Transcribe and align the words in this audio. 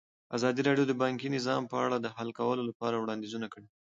ازادي 0.37 0.61
راډیو 0.67 0.85
د 0.87 0.93
بانکي 1.01 1.27
نظام 1.37 1.61
په 1.71 1.77
اړه 1.85 1.97
د 1.99 2.07
حل 2.15 2.29
کولو 2.39 2.61
لپاره 2.69 2.95
وړاندیزونه 2.99 3.47
کړي. 3.53 3.67